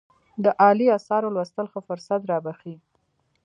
[0.43, 2.75] د عالي آثارو لوستل ښه فرصت رابخښي.